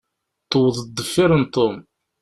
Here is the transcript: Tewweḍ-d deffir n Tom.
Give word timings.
Tewweḍ-d 0.49 0.89
deffir 0.97 1.31
n 1.41 1.43
Tom. 1.53 1.75